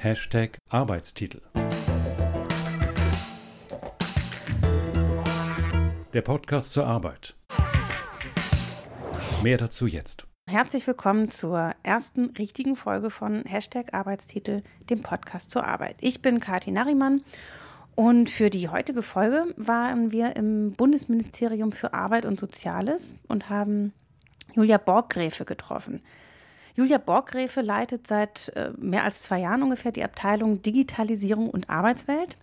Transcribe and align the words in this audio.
Hashtag 0.00 0.58
Arbeitstitel. 0.68 1.40
Der 6.12 6.22
Podcast 6.22 6.70
zur 6.70 6.86
Arbeit. 6.86 7.34
Mehr 9.42 9.56
dazu 9.56 9.88
jetzt. 9.88 10.24
Herzlich 10.48 10.86
willkommen 10.86 11.32
zur 11.32 11.74
ersten 11.82 12.26
richtigen 12.38 12.76
Folge 12.76 13.10
von 13.10 13.42
Hashtag 13.44 13.92
Arbeitstitel, 13.92 14.62
dem 14.88 15.02
Podcast 15.02 15.50
zur 15.50 15.66
Arbeit. 15.66 15.96
Ich 16.00 16.22
bin 16.22 16.38
Kathi 16.38 16.70
Narimann 16.70 17.24
und 17.96 18.30
für 18.30 18.50
die 18.50 18.68
heutige 18.68 19.02
Folge 19.02 19.52
waren 19.56 20.12
wir 20.12 20.36
im 20.36 20.74
Bundesministerium 20.74 21.72
für 21.72 21.92
Arbeit 21.92 22.24
und 22.24 22.38
Soziales 22.38 23.16
und 23.26 23.50
haben 23.50 23.92
Julia 24.54 24.78
Borggräfe 24.78 25.44
getroffen. 25.44 26.02
Julia 26.78 26.98
Borggräfe 26.98 27.60
leitet 27.60 28.06
seit 28.06 28.52
äh, 28.54 28.70
mehr 28.78 29.02
als 29.02 29.22
zwei 29.22 29.40
Jahren 29.40 29.64
ungefähr 29.64 29.90
die 29.90 30.04
Abteilung 30.04 30.62
Digitalisierung 30.62 31.50
und 31.50 31.68
Arbeitswelt, 31.68 32.36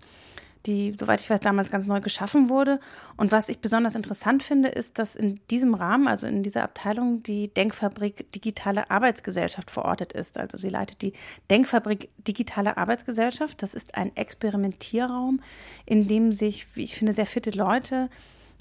die, 0.66 0.94
soweit 1.00 1.22
ich 1.22 1.30
weiß, 1.30 1.40
damals 1.40 1.72
ganz 1.72 1.88
neu 1.88 2.02
geschaffen 2.02 2.50
wurde. 2.50 2.82
Und 3.16 3.32
was 3.32 3.48
ich 3.48 3.60
besonders 3.60 3.96
interessant 3.96 4.44
finde, 4.44 4.68
ist, 4.68 5.00
dass 5.00 5.16
in 5.16 5.40
diesem 5.50 5.74
Rahmen, 5.74 6.10
also 6.10 6.28
in 6.28 6.44
dieser 6.44 6.64
Abteilung, 6.64 7.24
die 7.24 7.48
Denkfabrik 7.48 8.30
Digitale 8.34 8.92
Arbeitsgesellschaft 8.92 9.72
verortet 9.72 10.12
ist. 10.12 10.38
Also 10.38 10.58
sie 10.58 10.68
leitet 10.68 11.02
die 11.02 11.14
Denkfabrik 11.50 12.10
Digitale 12.18 12.76
Arbeitsgesellschaft. 12.76 13.64
Das 13.64 13.74
ist 13.74 13.96
ein 13.96 14.14
Experimentierraum, 14.18 15.40
in 15.86 16.10
dem 16.10 16.34
sich, 16.34 16.76
wie 16.76 16.84
ich 16.84 16.96
finde, 16.96 17.14
sehr 17.14 17.26
fitte 17.26 17.52
Leute 17.52 18.10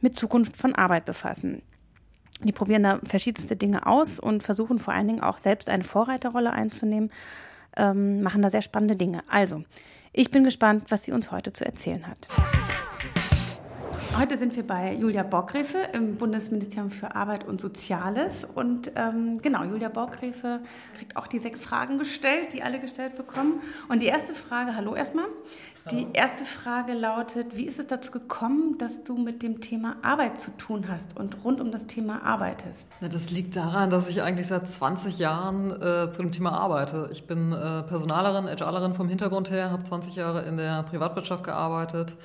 mit 0.00 0.16
Zukunft 0.16 0.56
von 0.56 0.76
Arbeit 0.76 1.04
befassen. 1.04 1.62
Die 2.42 2.52
probieren 2.52 2.82
da 2.82 3.00
verschiedenste 3.04 3.56
Dinge 3.56 3.86
aus 3.86 4.18
und 4.18 4.42
versuchen 4.42 4.78
vor 4.78 4.92
allen 4.92 5.06
Dingen 5.06 5.22
auch 5.22 5.38
selbst 5.38 5.70
eine 5.70 5.84
Vorreiterrolle 5.84 6.52
einzunehmen, 6.52 7.10
ähm, 7.76 8.22
machen 8.22 8.42
da 8.42 8.50
sehr 8.50 8.62
spannende 8.62 8.96
Dinge. 8.96 9.22
Also, 9.28 9.62
ich 10.12 10.30
bin 10.30 10.44
gespannt, 10.44 10.84
was 10.90 11.04
sie 11.04 11.12
uns 11.12 11.30
heute 11.30 11.52
zu 11.52 11.64
erzählen 11.64 12.06
hat. 12.06 12.28
Heute 14.16 14.38
sind 14.38 14.54
wir 14.54 14.64
bei 14.64 14.94
Julia 14.94 15.24
Borgrefe 15.24 15.76
im 15.92 16.14
Bundesministerium 16.14 16.90
für 16.90 17.16
Arbeit 17.16 17.48
und 17.48 17.60
Soziales. 17.60 18.46
Und 18.54 18.92
ähm, 18.94 19.42
genau, 19.42 19.64
Julia 19.64 19.88
Borgrefe 19.88 20.60
kriegt 20.96 21.16
auch 21.16 21.26
die 21.26 21.40
sechs 21.40 21.60
Fragen 21.60 21.98
gestellt, 21.98 22.52
die 22.52 22.62
alle 22.62 22.78
gestellt 22.78 23.16
bekommen. 23.16 23.60
Und 23.88 24.00
die 24.00 24.06
erste 24.06 24.32
Frage, 24.32 24.76
hallo 24.76 24.94
erstmal. 24.94 25.24
Die 25.90 26.06
erste 26.12 26.44
Frage 26.44 26.94
lautet, 26.94 27.56
wie 27.56 27.64
ist 27.64 27.80
es 27.80 27.88
dazu 27.88 28.12
gekommen, 28.12 28.78
dass 28.78 29.02
du 29.02 29.16
mit 29.16 29.42
dem 29.42 29.60
Thema 29.60 29.96
Arbeit 30.02 30.40
zu 30.40 30.52
tun 30.52 30.86
hast 30.88 31.18
und 31.18 31.44
rund 31.44 31.60
um 31.60 31.72
das 31.72 31.88
Thema 31.88 32.22
arbeitest? 32.22 32.88
Ja, 33.00 33.08
das 33.08 33.30
liegt 33.30 33.56
daran, 33.56 33.90
dass 33.90 34.08
ich 34.08 34.22
eigentlich 34.22 34.46
seit 34.46 34.70
20 34.70 35.18
Jahren 35.18 35.72
äh, 35.72 36.10
zu 36.10 36.22
dem 36.22 36.30
Thema 36.30 36.52
arbeite. 36.52 37.10
Ich 37.12 37.26
bin 37.26 37.52
äh, 37.52 37.82
Personalerin, 37.82 38.46
HRlerin 38.46 38.94
vom 38.94 39.08
Hintergrund 39.08 39.50
her, 39.50 39.72
habe 39.72 39.82
20 39.82 40.14
Jahre 40.14 40.42
in 40.42 40.56
der 40.56 40.84
Privatwirtschaft 40.84 41.44
gearbeitet 41.44 42.16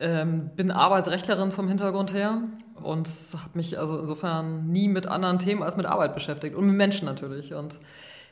ähm, 0.00 0.50
bin 0.54 0.70
Arbeitsrechtlerin 0.70 1.52
vom 1.52 1.68
Hintergrund 1.68 2.12
her 2.12 2.42
und 2.82 3.08
habe 3.32 3.50
mich 3.54 3.78
also 3.78 3.98
insofern 3.98 4.68
nie 4.68 4.88
mit 4.88 5.06
anderen 5.06 5.38
Themen 5.38 5.62
als 5.62 5.76
mit 5.76 5.86
Arbeit 5.86 6.14
beschäftigt 6.14 6.54
und 6.54 6.66
mit 6.66 6.76
Menschen 6.76 7.06
natürlich. 7.06 7.54
Und 7.54 7.78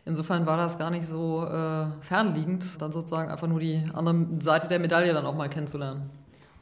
insofern 0.05 0.47
war 0.47 0.57
das 0.57 0.79
gar 0.79 0.91
nicht 0.91 1.07
so 1.07 1.45
äh, 1.45 1.87
fernliegend, 2.03 2.81
dann 2.81 2.93
sozusagen 2.93 3.31
einfach 3.31 3.49
nur 3.49 3.61
die 3.61 3.85
andere 3.93 4.27
Seite 4.41 4.69
der 4.69 4.79
Medaille 4.79 5.13
dann 5.13 5.27
auch 5.27 5.35
mal 5.35 5.49
kennenzulernen. 5.49 6.11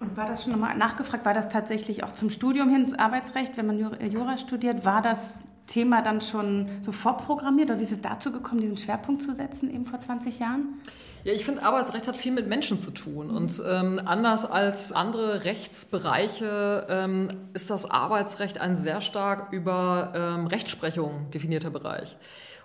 Und 0.00 0.16
war 0.16 0.26
das 0.26 0.42
schon 0.42 0.52
nochmal 0.52 0.76
nachgefragt, 0.76 1.24
war 1.24 1.34
das 1.34 1.48
tatsächlich 1.48 2.04
auch 2.04 2.12
zum 2.12 2.28
Studium 2.30 2.68
hin, 2.68 2.84
ins 2.84 2.98
Arbeitsrecht, 2.98 3.56
wenn 3.56 3.66
man 3.66 3.78
Jura 3.78 4.38
studiert, 4.38 4.84
war 4.84 5.02
das 5.02 5.38
Thema 5.66 6.02
dann 6.02 6.20
schon 6.20 6.68
so 6.82 6.92
vorprogrammiert 6.92 7.70
oder 7.70 7.78
wie 7.78 7.84
ist 7.84 7.92
es 7.92 8.00
dazu 8.00 8.30
gekommen, 8.30 8.60
diesen 8.60 8.76
Schwerpunkt 8.76 9.22
zu 9.22 9.34
setzen, 9.34 9.72
eben 9.72 9.86
vor 9.86 9.98
20 9.98 10.38
Jahren? 10.38 10.80
Ja, 11.24 11.32
ich 11.32 11.44
finde, 11.46 11.62
Arbeitsrecht 11.62 12.06
hat 12.06 12.18
viel 12.18 12.32
mit 12.32 12.48
Menschen 12.48 12.78
zu 12.78 12.90
tun. 12.90 13.30
Und 13.30 13.62
ähm, 13.66 13.98
anders 14.04 14.44
als 14.44 14.92
andere 14.92 15.44
Rechtsbereiche 15.44 16.86
ähm, 16.90 17.28
ist 17.54 17.70
das 17.70 17.90
Arbeitsrecht 17.90 18.60
ein 18.60 18.76
sehr 18.76 19.00
stark 19.00 19.50
über 19.50 20.12
ähm, 20.14 20.46
Rechtsprechung 20.46 21.30
definierter 21.30 21.70
Bereich. 21.70 22.18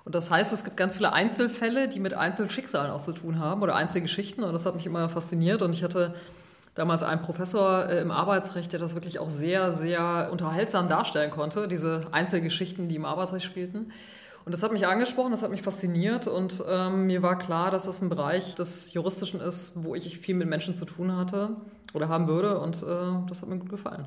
Und 0.04 0.14
das 0.14 0.30
heißt, 0.30 0.52
es 0.52 0.66
gibt 0.66 0.76
ganz 0.76 0.96
viele 0.96 1.14
Einzelfälle, 1.14 1.88
die 1.88 2.00
mit 2.02 2.14
Einzelschicksalen 2.14 2.92
auch 2.92 3.02
zu 3.02 3.14
tun 3.14 3.40
haben 3.40 3.62
oder 3.62 3.76
Einzelgeschichten. 3.76 4.44
Und 4.44 4.52
das 4.52 4.66
hat 4.66 4.76
mich 4.76 4.86
immer 4.86 5.08
fasziniert. 5.08 5.62
Und 5.62 5.72
ich 5.72 5.84
hatte 5.84 6.14
damals 6.76 7.04
einen 7.04 7.22
Professor 7.22 7.88
äh, 7.90 8.02
im 8.02 8.12
Arbeitsrecht, 8.12 8.72
der 8.72 8.80
das 8.80 8.96
wirklich 8.96 9.20
auch 9.20 9.30
sehr, 9.30 9.72
sehr 9.72 10.30
unterhaltsam 10.32 10.88
darstellen 10.88 11.32
konnte, 11.32 11.68
diese 11.68 12.02
Einzelgeschichten, 12.12 12.88
die 12.88 12.96
im 12.96 13.06
Arbeitsrecht 13.06 13.46
spielten. 13.46 13.92
Und 14.46 14.54
das 14.54 14.64
hat 14.64 14.72
mich 14.72 14.88
angesprochen, 14.88 15.32
das 15.32 15.44
hat 15.44 15.52
mich 15.52 15.62
fasziniert 15.62 16.26
und 16.26 16.64
ähm, 16.68 17.08
mir 17.08 17.22
war 17.22 17.38
klar, 17.38 17.70
dass 17.72 17.84
das 17.84 18.02
ein 18.02 18.10
Bereich 18.10 18.56
des 18.56 18.94
Juristischen 18.94 19.42
ist, 19.42 19.74
wo 19.76 19.96
ich 19.96 20.18
viel 20.18 20.34
mit 20.36 20.48
Menschen 20.48 20.74
zu 20.74 20.86
tun 20.86 21.16
hatte 21.16 21.58
oder 21.94 22.10
haben 22.10 22.28
würde 22.28 22.60
und 22.60 22.82
äh, 22.82 23.28
das 23.28 23.42
hat 23.42 23.50
mir 23.50 23.58
gut 23.58 23.70
gefallen. 23.70 24.06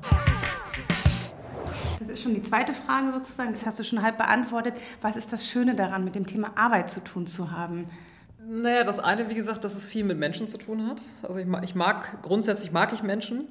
Das 1.99 2.09
ist 2.09 2.23
schon 2.23 2.33
die 2.33 2.43
zweite 2.43 2.73
Frage 2.73 3.13
sozusagen, 3.13 3.51
das 3.51 3.65
hast 3.65 3.79
du 3.79 3.83
schon 3.83 4.01
halb 4.01 4.17
beantwortet. 4.17 4.73
Was 5.01 5.15
ist 5.15 5.31
das 5.31 5.47
Schöne 5.47 5.75
daran, 5.75 6.03
mit 6.03 6.15
dem 6.15 6.27
Thema 6.27 6.51
Arbeit 6.55 6.89
zu 6.89 7.01
tun 7.01 7.27
zu 7.27 7.51
haben? 7.51 7.89
Naja, 8.45 8.83
das 8.83 8.99
eine, 8.99 9.29
wie 9.29 9.35
gesagt, 9.35 9.63
dass 9.63 9.75
es 9.75 9.87
viel 9.87 10.03
mit 10.03 10.17
Menschen 10.17 10.47
zu 10.47 10.57
tun 10.57 10.87
hat. 10.87 11.01
Also 11.21 11.39
ich 11.39 11.45
mag, 11.45 11.63
ich 11.63 11.75
mag 11.75 12.21
grundsätzlich 12.21 12.71
mag 12.71 12.91
ich 12.93 13.03
Menschen. 13.03 13.47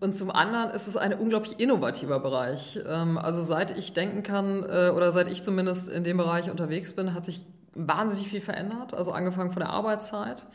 Und 0.00 0.16
zum 0.16 0.30
anderen 0.30 0.70
ist 0.70 0.86
es 0.86 0.96
ein 0.96 1.12
unglaublich 1.12 1.60
innovativer 1.60 2.20
Bereich. 2.20 2.78
Ähm, 2.88 3.18
also 3.18 3.42
seit 3.42 3.76
ich 3.76 3.92
denken 3.92 4.22
kann 4.22 4.64
äh, 4.64 4.90
oder 4.90 5.12
seit 5.12 5.28
ich 5.30 5.42
zumindest 5.42 5.88
in 5.88 6.04
dem 6.04 6.16
Bereich 6.16 6.50
unterwegs 6.50 6.94
bin, 6.94 7.14
hat 7.14 7.24
sich 7.24 7.44
wahnsinnig 7.74 8.28
viel 8.28 8.40
verändert. 8.40 8.94
Also 8.94 9.12
angefangen 9.12 9.52
von 9.52 9.60
der 9.60 9.70
Arbeitszeit 9.70 10.46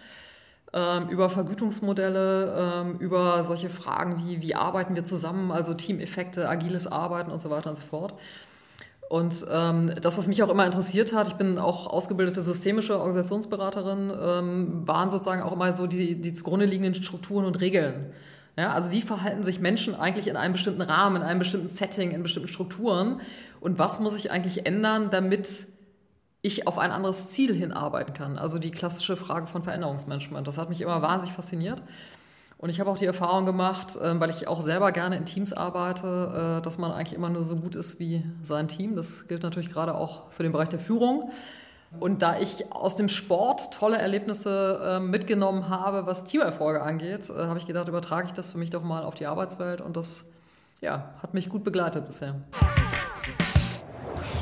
ähm, 0.74 1.10
über 1.10 1.30
Vergütungsmodelle, 1.30 2.84
ähm, 2.84 2.98
über 3.00 3.42
solche 3.44 3.70
Fragen 3.70 4.24
wie, 4.26 4.42
wie 4.42 4.56
arbeiten 4.56 4.96
wir 4.96 5.06
zusammen, 5.06 5.52
also 5.52 5.74
Teameffekte, 5.74 6.50
agiles 6.50 6.88
Arbeiten 6.88 7.32
und 7.32 7.42
so 7.42 7.50
weiter 7.50 7.70
und 7.70 7.76
so 7.76 7.84
fort. 7.84 8.16
Und 9.16 9.46
ähm, 9.50 9.92
das, 10.02 10.18
was 10.18 10.28
mich 10.28 10.44
auch 10.44 10.50
immer 10.50 10.66
interessiert 10.66 11.14
hat, 11.14 11.30
ich 11.30 11.36
bin 11.36 11.58
auch 11.58 11.88
ausgebildete 11.88 12.42
systemische 12.42 12.98
Organisationsberaterin, 13.00 14.12
ähm, 14.22 14.86
waren 14.86 15.10
sozusagen 15.10 15.42
auch 15.42 15.54
immer 15.54 15.72
so 15.72 15.88
die, 15.88 16.20
die 16.20 16.34
zugrunde 16.34 16.66
liegenden 16.66 17.02
Strukturen 17.02 17.46
und 17.46 17.62
Regeln. 17.62 18.12
Ja, 18.58 18.74
also 18.74 18.92
wie 18.92 19.02
verhalten 19.02 19.44
sich 19.44 19.62
Menschen 19.62 19.96
eigentlich 19.96 20.28
in 20.28 20.36
einem 20.36 20.52
bestimmten 20.52 20.82
Rahmen, 20.82 21.16
in 21.16 21.22
einem 21.22 21.40
bestimmten 21.40 21.70
Setting, 21.70 22.12
in 22.12 22.24
bestimmten 22.24 22.50
Strukturen? 22.50 23.22
Und 23.62 23.80
was 23.80 24.02
muss 24.02 24.18
ich 24.18 24.32
eigentlich 24.32 24.66
ändern, 24.66 25.08
damit 25.12 25.68
ich 26.42 26.68
auf 26.68 26.78
ein 26.78 26.92
anderes 26.92 27.30
Ziel 27.30 27.56
hinarbeiten 27.56 28.14
kann? 28.14 28.38
Also 28.38 28.60
die 28.60 28.72
klassische 28.72 29.16
Frage 29.16 29.48
von 29.48 29.64
Veränderungsmanagement. 29.64 30.46
Das 30.46 30.58
hat 30.58 30.68
mich 30.68 30.82
immer 30.82 31.02
wahnsinnig 31.02 31.38
fasziniert. 31.38 31.82
Und 32.58 32.70
ich 32.70 32.80
habe 32.80 32.90
auch 32.90 32.98
die 32.98 33.06
Erfahrung 33.06 33.46
gemacht, 33.46 33.98
ähm, 34.02 34.20
weil 34.20 34.30
ich 34.30 34.48
auch 34.48 34.62
selber 34.62 34.92
gerne 34.92 35.18
in 35.18 35.26
Teams 35.26 35.54
arbeite, 35.54 36.60
äh, 36.60 36.64
dass 36.64 36.78
man 36.78 36.92
eigentlich 36.92 37.14
immer 37.14 37.30
nur 37.30 37.44
so 37.44 37.58
gut 37.58 37.76
ist 37.76 38.00
wie 38.00 38.24
sein 38.44 38.68
Team. 38.68 38.96
Das 38.96 39.28
gilt 39.28 39.44
natürlich 39.44 39.70
gerade 39.70 39.96
auch 39.96 40.32
für 40.32 40.44
den 40.44 40.52
Bereich 40.52 40.70
der 40.70 40.80
Führung. 40.80 41.32
Und 42.00 42.22
da 42.22 42.40
ich 42.40 42.72
aus 42.72 42.96
dem 42.96 43.10
Sport 43.10 43.74
tolle 43.74 43.98
Erlebnisse 43.98 44.82
ähm, 44.84 45.12
mitgenommen 45.12 45.70
habe, 45.70 46.06
was 46.06 46.26
Teamerfolge 46.26 46.82
angeht, 46.82 47.30
äh, 47.30 47.34
habe 47.34 47.60
ich 47.60 47.68
gedacht, 47.68 47.88
übertrage 47.88 48.28
ich 48.28 48.34
das 48.34 48.50
für 48.50 48.58
mich 48.58 48.70
doch 48.70 48.84
mal 48.84 49.04
auf 49.04 49.16
die 49.16 49.26
Arbeitswelt. 49.26 49.82
Und 49.82 49.96
das 49.96 50.26
ja, 50.82 51.14
hat 51.22 51.34
mich 51.34 51.50
gut 51.50 51.64
begleitet 51.64 52.06
bisher. 52.08 52.36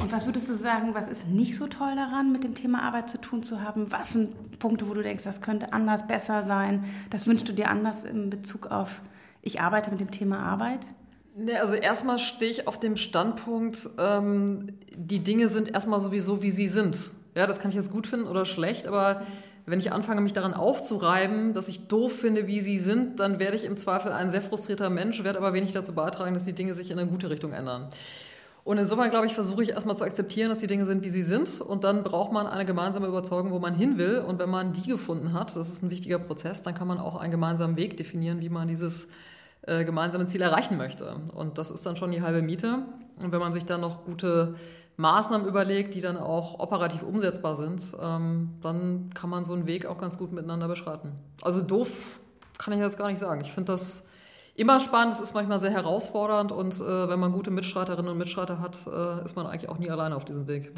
Und 0.03 0.12
was 0.12 0.25
würdest 0.25 0.50
du 0.50 0.53
sagen, 0.53 0.94
was 0.94 1.08
ist 1.08 1.30
nicht 1.30 1.56
so 1.56 1.66
toll 1.68 1.96
daran, 1.96 2.34
mit 2.34 2.44
dem 2.44 2.56
Thema 2.56 2.81
Arbeit 2.84 3.09
zu 3.09 3.19
tun 3.19 3.41
zu 3.41 3.62
haben? 3.62 3.90
Was 3.90 4.12
sind 4.12 4.59
Punkte, 4.59 4.90
wo 4.90 4.94
du 4.94 5.02
denkst, 5.02 5.24
das 5.24 5.40
könnte 5.40 5.72
anders, 5.72 6.06
besser 6.06 6.44
sein? 6.44 6.84
Das 7.09 7.25
wünschst 7.25 7.47
du 7.47 7.53
dir 7.53 7.69
anders 7.69 8.03
in 8.03 8.30
Bezug 8.30 8.68
auf, 8.68 9.02
ich 9.41 9.62
arbeite 9.62 9.91
mit 9.91 10.02
dem 10.02 10.12
Thema 10.12 10.40
Arbeit? 10.40 10.81
Nee, 11.38 11.56
also 11.56 11.74
erstmal 11.74 12.19
stehe 12.19 12.52
ich 12.52 12.68
auf 12.68 12.81
dem 12.81 12.97
Standpunkt, 12.97 13.90
ähm, 13.97 14.74
die 14.94 15.19
Dinge 15.19 15.47
sind 15.47 15.74
erstmal 15.74 16.02
sowieso, 16.02 16.41
wie 16.41 16.52
sie 16.52 16.68
sind. 16.68 16.97
Ja, 17.34 17.47
das 17.47 17.62
kann 17.62 17.72
ich 17.72 17.78
jetzt 17.78 17.91
gut 17.91 18.06
finden 18.06 18.28
oder 18.28 18.44
schlecht, 18.44 18.88
aber 18.88 19.23
wenn 19.66 19.79
ich 19.79 19.94
anfange, 19.94 20.20
mich 20.20 20.34
daran 20.34 20.53
aufzureiben, 20.53 21.53
dass 21.53 21.70
ich 21.70 21.88
doof 21.88 22.11
finde, 22.11 22.46
wie 22.46 22.59
sie 22.59 22.78
sind, 22.78 23.22
dann 23.22 23.40
werde 23.40 23.55
ich 23.55 23.64
im 23.64 23.78
Zweifel 23.78 24.11
ein 24.11 24.29
sehr 24.29 24.41
frustrierter 24.41 24.90
Mensch, 24.90 25.23
werde 25.23 25.40
aber 25.40 25.53
wenig 25.53 25.72
dazu 25.72 25.94
beitragen, 25.94 26.34
dass 26.34 26.44
die 26.44 26.52
Dinge 26.52 26.73
sich 26.73 26.91
in 26.91 27.00
eine 27.00 27.09
gute 27.09 27.29
Richtung 27.29 27.53
ändern. 27.53 27.88
Und 28.64 28.78
insofern, 28.78 29.10
glaube 29.10 29.26
ich, 29.28 29.34
versuche 29.34 29.64
ich 29.64 29.72
erstmal 29.72 29.98
zu 29.98 30.06
akzeptieren, 30.06 30.50
dass 30.50 30.60
die 30.60 30.68
Dinge 30.68 30.86
sind, 30.86 31.04
wie 31.04 31.10
sie 31.10 31.24
sind. 31.24 31.60
Und 31.60 31.84
dann 31.84 32.04
braucht 32.04 32.32
man 32.32 32.48
eine 32.48 32.66
gemeinsame 32.66 33.08
Überzeugung, 33.08 33.52
wo 33.52 33.60
man 33.60 33.76
hin 33.76 33.98
will. 33.98 34.20
Und 34.20 34.40
wenn 34.40 34.50
man 34.50 34.72
die 34.72 34.84
gefunden 34.84 35.34
hat, 35.34 35.56
das 35.56 35.68
ist 35.68 35.84
ein 35.84 35.90
wichtiger 35.90 36.18
Prozess, 36.18 36.62
dann 36.62 36.74
kann 36.74 36.88
man 36.88 36.98
auch 36.98 37.18
einen 37.18 37.32
gemeinsamen 37.32 37.76
Weg 37.76 37.98
definieren, 37.98 38.40
wie 38.40 38.50
man 38.50 38.70
dieses 38.70 39.10
äh, 39.64 39.84
gemeinsame 39.84 40.28
Ziel 40.28 40.42
erreichen 40.42 40.78
möchte. 40.78 41.18
Und 41.36 41.58
das 41.58 41.72
ist 41.72 41.86
dann 41.86 41.98
schon 41.98 42.12
die 42.12 42.22
halbe 42.22 42.42
Miete. 42.42 42.86
Und 43.22 43.34
wenn 43.34 43.40
man 43.40 43.52
sich 43.52 43.66
dann 43.66 43.82
noch 43.82 44.06
gute 44.06 44.56
Maßnahmen 44.96 45.46
überlegt, 45.46 45.94
die 45.94 46.02
dann 46.02 46.18
auch 46.18 46.60
operativ 46.60 47.02
umsetzbar 47.04 47.56
sind, 47.56 47.84
ähm, 48.02 48.52
dann 48.62 49.10
kann 49.14 49.30
man 49.30 49.44
so 49.44 49.54
einen 49.54 49.68
Weg 49.68 49.86
auch 49.86 49.98
ganz 49.98 50.18
gut 50.18 50.32
miteinander 50.32 50.70
beschreiten. 50.70 51.12
Also 51.42 51.62
doof 51.62 52.22
kann 52.58 52.74
ich 52.74 52.80
jetzt 52.80 52.98
gar 52.98 53.10
nicht 53.10 53.20
sagen. 53.20 53.42
Ich 53.42 53.52
finde 53.52 53.74
das 53.74 54.06
immer 54.55 54.79
spannend, 54.79 55.14
es 55.14 55.20
ist 55.20 55.34
manchmal 55.34 55.59
sehr 55.59 55.72
herausfordernd 55.72 56.52
und 56.52 56.76
äh, 56.76 57.09
wenn 57.09 57.20
man 57.20 57.32
gute 57.32 57.52
Mitstreiterinnen 57.52 58.11
und 58.11 58.17
Mitstreiter 58.17 58.59
hat, 58.59 58.78
äh, 58.88 59.26
ist 59.26 59.35
man 59.35 59.47
eigentlich 59.47 59.70
auch 59.70 59.79
nie 59.79 59.90
alleine 59.90 60.16
auf 60.16 60.26
diesem 60.26 60.47
Weg. 60.47 60.72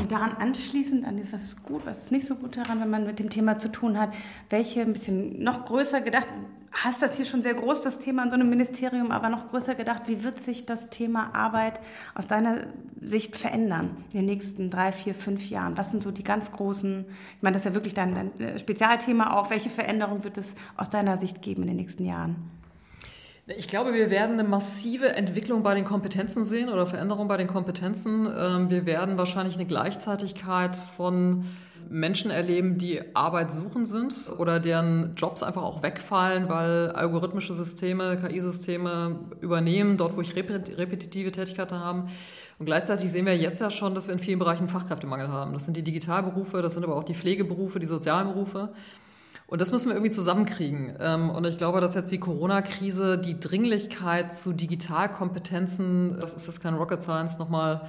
Und 0.00 0.12
daran 0.12 0.32
anschließend, 0.38 1.06
an 1.06 1.16
das, 1.16 1.32
was 1.32 1.42
ist 1.42 1.62
gut, 1.62 1.86
was 1.86 1.98
ist 1.98 2.12
nicht 2.12 2.26
so 2.26 2.34
gut 2.34 2.56
daran, 2.56 2.80
wenn 2.80 2.90
man 2.90 3.06
mit 3.06 3.18
dem 3.18 3.30
Thema 3.30 3.58
zu 3.58 3.70
tun 3.70 3.98
hat, 3.98 4.10
welche 4.50 4.82
ein 4.82 4.92
bisschen 4.92 5.42
noch 5.42 5.64
größer 5.64 6.00
gedacht, 6.00 6.26
hast 6.84 7.02
das 7.02 7.16
hier 7.16 7.24
schon 7.24 7.42
sehr 7.42 7.54
groß, 7.54 7.82
das 7.82 7.98
Thema 7.98 8.24
in 8.24 8.30
so 8.30 8.34
einem 8.34 8.50
Ministerium, 8.50 9.10
aber 9.10 9.28
noch 9.28 9.48
größer 9.48 9.74
gedacht, 9.74 10.02
wie 10.06 10.22
wird 10.22 10.38
sich 10.40 10.66
das 10.66 10.90
Thema 10.90 11.34
Arbeit 11.34 11.80
aus 12.14 12.26
deiner 12.26 12.66
Sicht 13.00 13.36
verändern 13.36 14.04
in 14.12 14.18
den 14.18 14.26
nächsten 14.26 14.70
drei, 14.70 14.92
vier, 14.92 15.14
fünf 15.14 15.48
Jahren? 15.48 15.76
Was 15.76 15.90
sind 15.90 16.02
so 16.02 16.10
die 16.10 16.24
ganz 16.24 16.52
großen, 16.52 17.06
ich 17.36 17.42
meine, 17.42 17.54
das 17.54 17.62
ist 17.62 17.70
ja 17.70 17.74
wirklich 17.74 17.94
dein, 17.94 18.14
dein 18.14 18.40
äh, 18.40 18.58
Spezialthema 18.58 19.38
auch, 19.38 19.50
welche 19.50 19.70
Veränderung 19.70 20.24
wird 20.24 20.38
es 20.38 20.54
aus 20.76 20.90
deiner 20.90 21.16
Sicht 21.18 21.42
geben 21.42 21.62
in 21.62 21.68
den 21.68 21.76
nächsten 21.76 22.04
Jahren? 22.04 22.36
Ich 23.48 23.68
glaube, 23.68 23.94
wir 23.94 24.10
werden 24.10 24.40
eine 24.40 24.48
massive 24.48 25.10
Entwicklung 25.14 25.62
bei 25.62 25.74
den 25.74 25.84
Kompetenzen 25.84 26.42
sehen 26.42 26.68
oder 26.68 26.84
Veränderung 26.86 27.28
bei 27.28 27.36
den 27.36 27.46
Kompetenzen. 27.46 28.26
Ähm, 28.26 28.70
wir 28.70 28.86
werden 28.86 29.18
wahrscheinlich 29.18 29.54
eine 29.54 29.66
Gleichzeitigkeit 29.66 30.74
von 30.74 31.44
Menschen 31.88 32.30
erleben, 32.30 32.78
die 32.78 33.00
Arbeit 33.14 33.52
suchen 33.52 33.86
sind 33.86 34.14
oder 34.38 34.60
deren 34.60 35.14
Jobs 35.16 35.42
einfach 35.42 35.62
auch 35.62 35.82
wegfallen, 35.82 36.48
weil 36.48 36.90
algorithmische 36.90 37.54
Systeme, 37.54 38.18
KI-Systeme 38.18 39.20
übernehmen, 39.40 39.96
dort 39.96 40.16
wo 40.16 40.20
ich 40.20 40.34
repetitive 40.36 41.32
Tätigkeiten 41.32 41.78
haben. 41.78 42.08
Und 42.58 42.66
gleichzeitig 42.66 43.10
sehen 43.10 43.26
wir 43.26 43.36
jetzt 43.36 43.60
ja 43.60 43.70
schon, 43.70 43.94
dass 43.94 44.06
wir 44.06 44.14
in 44.14 44.20
vielen 44.20 44.38
Bereichen 44.38 44.68
Fachkräftemangel 44.68 45.28
haben. 45.28 45.52
Das 45.52 45.64
sind 45.64 45.76
die 45.76 45.82
Digitalberufe, 45.82 46.62
das 46.62 46.74
sind 46.74 46.84
aber 46.84 46.96
auch 46.96 47.04
die 47.04 47.14
Pflegeberufe, 47.14 47.78
die 47.78 47.86
sozialen 47.86 48.28
Berufe. 48.28 48.70
Und 49.46 49.60
das 49.60 49.70
müssen 49.70 49.88
wir 49.88 49.94
irgendwie 49.94 50.12
zusammenkriegen. 50.12 50.96
Ähm, 50.98 51.30
und 51.30 51.46
ich 51.46 51.58
glaube, 51.58 51.80
dass 51.80 51.94
jetzt 51.94 52.10
die 52.10 52.18
Corona-Krise 52.18 53.18
die 53.18 53.38
Dringlichkeit 53.38 54.34
zu 54.34 54.52
Digitalkompetenzen, 54.52 56.18
das 56.20 56.34
ist 56.34 56.46
jetzt 56.46 56.60
kein 56.60 56.74
Rocket 56.74 57.02
Science, 57.02 57.38
nochmal 57.38 57.82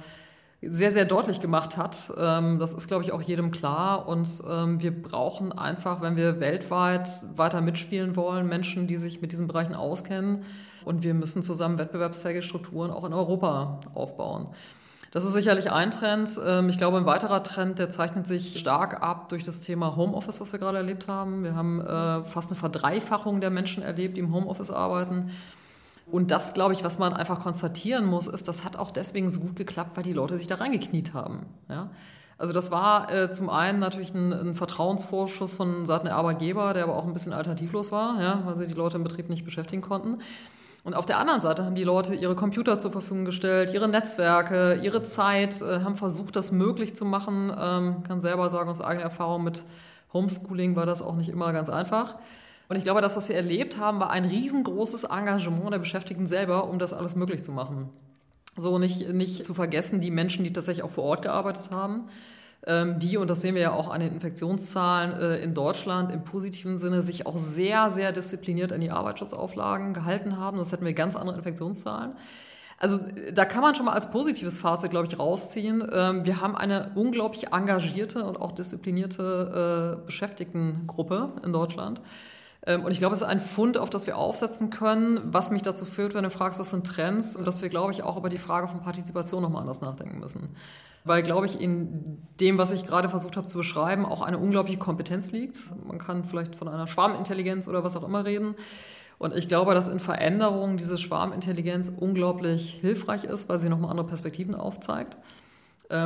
sehr, 0.60 0.90
sehr 0.90 1.04
deutlich 1.04 1.40
gemacht 1.40 1.76
hat. 1.76 2.12
Ähm, 2.18 2.58
das 2.58 2.72
ist, 2.72 2.88
glaube 2.88 3.04
ich, 3.04 3.12
auch 3.12 3.22
jedem 3.22 3.50
klar. 3.50 4.08
Und 4.08 4.28
ähm, 4.50 4.82
wir 4.82 5.02
brauchen 5.02 5.52
einfach, 5.52 6.00
wenn 6.00 6.16
wir 6.16 6.40
weltweit 6.40 7.08
weiter 7.36 7.60
mitspielen 7.60 8.16
wollen, 8.16 8.48
Menschen, 8.48 8.86
die 8.86 8.96
sich 8.96 9.20
mit 9.20 9.32
diesen 9.32 9.46
Bereichen 9.46 9.74
auskennen. 9.74 10.44
Und 10.84 11.02
wir 11.02 11.14
müssen 11.14 11.42
zusammen 11.42 11.78
wettbewerbsfähige 11.78 12.42
Strukturen 12.42 12.90
auch 12.90 13.04
in 13.04 13.12
Europa 13.12 13.80
aufbauen. 13.94 14.48
Das 15.12 15.24
ist 15.24 15.32
sicherlich 15.32 15.70
ein 15.70 15.90
Trend. 15.90 16.38
Ähm, 16.44 16.68
ich 16.68 16.76
glaube, 16.76 16.98
ein 16.98 17.06
weiterer 17.06 17.42
Trend, 17.42 17.78
der 17.78 17.90
zeichnet 17.90 18.26
sich 18.26 18.58
stark 18.58 19.00
ab 19.00 19.28
durch 19.28 19.44
das 19.44 19.60
Thema 19.60 19.96
Homeoffice, 19.96 20.40
was 20.40 20.52
wir 20.52 20.58
gerade 20.58 20.78
erlebt 20.78 21.06
haben. 21.08 21.44
Wir 21.44 21.54
haben 21.54 21.80
äh, 21.80 22.24
fast 22.24 22.50
eine 22.50 22.58
Verdreifachung 22.58 23.40
der 23.40 23.50
Menschen 23.50 23.82
erlebt, 23.82 24.16
die 24.16 24.20
im 24.20 24.34
Homeoffice 24.34 24.70
arbeiten. 24.70 25.30
Und 26.10 26.30
das, 26.30 26.54
glaube 26.54 26.72
ich, 26.72 26.84
was 26.84 26.98
man 26.98 27.12
einfach 27.12 27.40
konstatieren 27.40 28.06
muss, 28.06 28.26
ist, 28.26 28.48
das 28.48 28.64
hat 28.64 28.76
auch 28.76 28.90
deswegen 28.90 29.28
so 29.28 29.40
gut 29.40 29.56
geklappt, 29.56 29.96
weil 29.96 30.04
die 30.04 30.12
Leute 30.12 30.38
sich 30.38 30.46
da 30.46 30.56
reingekniet 30.56 31.12
haben. 31.12 31.46
Ja? 31.68 31.90
Also 32.38 32.52
das 32.52 32.70
war 32.70 33.12
äh, 33.12 33.30
zum 33.30 33.50
einen 33.50 33.80
natürlich 33.80 34.14
ein, 34.14 34.32
ein, 34.32 34.54
Vertrauensvorschuss 34.54 35.54
von 35.54 35.86
Seiten 35.86 36.06
der 36.06 36.14
Arbeitgeber, 36.14 36.72
der 36.72 36.84
aber 36.84 36.96
auch 36.96 37.04
ein 37.04 37.12
bisschen 37.12 37.32
alternativlos 37.32 37.90
war, 37.90 38.22
ja, 38.22 38.42
weil 38.44 38.56
sie 38.56 38.68
die 38.68 38.74
Leute 38.74 38.96
im 38.96 39.02
Betrieb 39.02 39.28
nicht 39.28 39.44
beschäftigen 39.44 39.82
konnten. 39.82 40.18
Und 40.84 40.94
auf 40.94 41.04
der 41.04 41.18
anderen 41.18 41.40
Seite 41.40 41.64
haben 41.64 41.74
die 41.74 41.84
Leute 41.84 42.14
ihre 42.14 42.36
Computer 42.36 42.78
zur 42.78 42.92
Verfügung 42.92 43.24
gestellt, 43.24 43.74
ihre 43.74 43.88
Netzwerke, 43.88 44.80
ihre 44.82 45.02
Zeit, 45.02 45.60
äh, 45.60 45.80
haben 45.80 45.96
versucht, 45.96 46.36
das 46.36 46.52
möglich 46.52 46.94
zu 46.94 47.04
machen. 47.04 47.52
Ähm, 47.60 48.02
kann 48.04 48.20
selber 48.20 48.48
sagen, 48.50 48.70
aus 48.70 48.80
eigener 48.80 49.04
Erfahrung 49.04 49.42
mit 49.42 49.64
Homeschooling 50.12 50.76
war 50.76 50.86
das 50.86 51.02
auch 51.02 51.16
nicht 51.16 51.28
immer 51.28 51.52
ganz 51.52 51.68
einfach. 51.68 52.14
Und 52.68 52.76
ich 52.76 52.84
glaube, 52.84 53.00
das, 53.00 53.16
was 53.16 53.28
wir 53.28 53.36
erlebt 53.36 53.78
haben, 53.78 53.98
war 54.00 54.10
ein 54.10 54.24
riesengroßes 54.24 55.04
Engagement 55.04 55.72
der 55.72 55.78
Beschäftigten 55.78 56.26
selber, 56.26 56.68
um 56.68 56.78
das 56.78 56.92
alles 56.92 57.16
möglich 57.16 57.42
zu 57.42 57.52
machen. 57.52 57.88
So 58.56 58.78
nicht, 58.78 59.08
nicht 59.12 59.44
zu 59.44 59.54
vergessen, 59.54 60.00
die 60.00 60.10
Menschen, 60.10 60.44
die 60.44 60.52
tatsächlich 60.52 60.84
auch 60.84 60.90
vor 60.90 61.04
Ort 61.04 61.22
gearbeitet 61.22 61.70
haben 61.70 62.08
ähm, 62.66 62.98
die, 62.98 63.16
und 63.16 63.30
das 63.30 63.40
sehen 63.40 63.54
wir 63.54 63.62
ja 63.62 63.72
auch 63.72 63.88
an 63.88 64.00
den 64.00 64.12
Infektionszahlen 64.12 65.12
äh, 65.12 65.36
in 65.38 65.54
Deutschland 65.54 66.10
im 66.10 66.24
positiven 66.24 66.76
Sinne, 66.78 67.02
sich 67.02 67.26
auch 67.26 67.38
sehr, 67.38 67.90
sehr 67.90 68.12
diszipliniert 68.12 68.72
an 68.72 68.80
die 68.80 68.90
Arbeitsschutzauflagen 68.90 69.94
gehalten 69.94 70.38
haben. 70.38 70.58
Das 70.58 70.72
hätten 70.72 70.84
wir 70.84 70.92
ganz 70.92 71.14
andere 71.14 71.36
Infektionszahlen. 71.36 72.14
Also 72.80 73.00
da 73.32 73.44
kann 73.44 73.62
man 73.62 73.74
schon 73.74 73.86
mal 73.86 73.92
als 73.92 74.10
positives 74.10 74.58
Fazit, 74.58 74.90
glaube 74.90 75.08
ich, 75.08 75.18
rausziehen. 75.18 75.84
Ähm, 75.92 76.24
wir 76.24 76.40
haben 76.40 76.56
eine 76.56 76.90
unglaublich 76.94 77.48
engagierte 77.52 78.24
und 78.24 78.40
auch 78.40 78.52
disziplinierte 78.52 79.98
äh, 80.00 80.06
Beschäftigtengruppe 80.06 81.32
in 81.44 81.52
Deutschland. 81.52 82.00
Ähm, 82.68 82.84
und 82.84 82.92
ich 82.92 82.98
glaube, 82.98 83.16
es 83.16 83.22
ist 83.22 83.26
ein 83.26 83.40
Fund, 83.40 83.76
auf 83.78 83.90
das 83.90 84.06
wir 84.06 84.16
aufsetzen 84.16 84.70
können, 84.70 85.20
was 85.24 85.50
mich 85.50 85.62
dazu 85.62 85.84
führt, 85.84 86.14
wenn 86.14 86.22
du 86.22 86.30
fragst, 86.30 86.60
was 86.60 86.70
sind 86.70 86.86
Trends, 86.86 87.34
und 87.34 87.44
dass 87.44 87.62
wir, 87.62 87.68
glaube 87.68 87.92
ich, 87.92 88.04
auch 88.04 88.16
über 88.16 88.28
die 88.28 88.38
Frage 88.38 88.68
von 88.68 88.80
Partizipation 88.80 89.42
nochmal 89.42 89.62
anders 89.62 89.80
nachdenken 89.80 90.20
müssen 90.20 90.54
weil, 91.08 91.22
glaube 91.22 91.46
ich, 91.46 91.60
in 91.60 92.18
dem, 92.40 92.58
was 92.58 92.70
ich 92.70 92.84
gerade 92.84 93.08
versucht 93.08 93.36
habe 93.36 93.46
zu 93.46 93.58
beschreiben, 93.58 94.04
auch 94.04 94.22
eine 94.22 94.38
unglaubliche 94.38 94.78
Kompetenz 94.78 95.32
liegt. 95.32 95.58
Man 95.86 95.98
kann 95.98 96.24
vielleicht 96.24 96.54
von 96.54 96.68
einer 96.68 96.86
Schwarmintelligenz 96.86 97.66
oder 97.66 97.82
was 97.82 97.96
auch 97.96 98.04
immer 98.04 98.24
reden. 98.24 98.54
Und 99.18 99.34
ich 99.34 99.48
glaube, 99.48 99.74
dass 99.74 99.88
in 99.88 99.98
Veränderungen 99.98 100.76
diese 100.76 100.96
Schwarmintelligenz 100.96 101.92
unglaublich 101.96 102.78
hilfreich 102.80 103.24
ist, 103.24 103.48
weil 103.48 103.58
sie 103.58 103.68
nochmal 103.68 103.90
andere 103.90 104.06
Perspektiven 104.06 104.54
aufzeigt, 104.54 105.18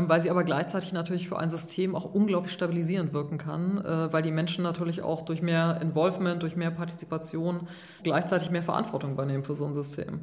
weil 0.08 0.20
sie 0.20 0.30
aber 0.30 0.44
gleichzeitig 0.44 0.92
natürlich 0.92 1.28
für 1.28 1.38
ein 1.38 1.50
System 1.50 1.96
auch 1.96 2.04
unglaublich 2.14 2.52
stabilisierend 2.52 3.12
wirken 3.12 3.38
kann, 3.38 3.84
äh, 3.84 4.12
weil 4.12 4.22
die 4.22 4.30
Menschen 4.30 4.62
natürlich 4.62 5.02
auch 5.02 5.22
durch 5.22 5.42
mehr 5.42 5.80
Involvement, 5.80 6.42
durch 6.42 6.56
mehr 6.56 6.70
Partizipation 6.70 7.66
gleichzeitig 8.04 8.50
mehr 8.50 8.62
Verantwortung 8.62 9.12
übernehmen 9.12 9.42
für 9.42 9.56
so 9.56 9.66
ein 9.66 9.74
System. 9.74 10.20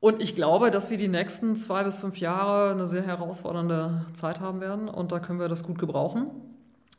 Und 0.00 0.20
ich 0.20 0.34
glaube, 0.34 0.70
dass 0.70 0.90
wir 0.90 0.98
die 0.98 1.08
nächsten 1.08 1.54
zwei 1.56 1.84
bis 1.84 1.98
fünf 1.98 2.18
Jahre 2.18 2.72
eine 2.72 2.86
sehr 2.86 3.04
herausfordernde 3.04 4.04
Zeit 4.14 4.40
haben 4.40 4.60
werden. 4.60 4.88
Und 4.88 5.12
da 5.12 5.20
können 5.20 5.38
wir 5.38 5.48
das 5.48 5.62
gut 5.62 5.78
gebrauchen, 5.78 6.30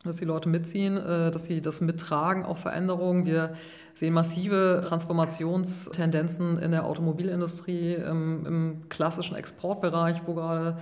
dass 0.06 0.16
die 0.16 0.26
Leute 0.26 0.50
mitziehen, 0.50 0.98
äh, 0.98 1.30
dass 1.30 1.46
sie 1.46 1.62
das 1.62 1.82
mittragen, 1.82 2.46
auch 2.46 2.58
Veränderungen. 2.58 3.26
Wir 3.26 3.54
sehen 3.94 4.14
massive 4.14 4.84
Transformationstendenzen 4.88 6.58
in 6.58 6.72
der 6.72 6.86
Automobilindustrie, 6.86 7.94
im, 7.94 8.46
im 8.46 8.90
klassischen 8.90 9.36
Exportbereich, 9.36 10.22
wo 10.26 10.34
gerade 10.34 10.78